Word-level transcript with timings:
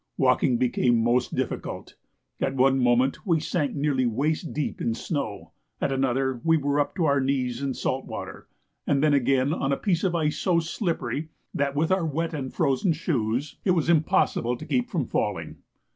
Walking 0.17 0.57
became 0.57 1.03
most 1.03 1.35
difficult. 1.35 1.93
At 2.39 2.55
one 2.55 2.79
moment 2.79 3.23
we 3.23 3.39
sank 3.39 3.75
nearly 3.75 4.07
waist 4.07 4.51
deep 4.51 4.81
in 4.81 4.95
snow, 4.95 5.51
at 5.79 5.91
another 5.91 6.41
we 6.43 6.57
were 6.57 6.79
up 6.79 6.95
to 6.95 7.05
our 7.05 7.19
knees 7.21 7.61
in 7.61 7.75
salt 7.75 8.05
water, 8.07 8.47
and 8.87 9.03
then 9.03 9.13
again 9.13 9.53
on 9.53 9.71
a 9.71 9.77
piece 9.77 10.03
of 10.03 10.15
ice 10.15 10.39
so 10.39 10.59
slippery 10.59 11.29
that, 11.53 11.75
with 11.75 11.91
our 11.91 12.03
wet 12.07 12.33
and 12.33 12.51
frozen 12.51 12.93
shoes, 12.93 13.59
it 13.63 13.71
was 13.77 13.89
impossible 13.91 14.57
to 14.57 14.65
keep 14.65 14.89
from 14.89 15.05
falling. 15.05 15.57